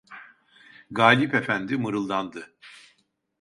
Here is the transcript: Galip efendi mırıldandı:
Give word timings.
Galip 0.91 1.33
efendi 1.33 1.77
mırıldandı: 1.77 2.53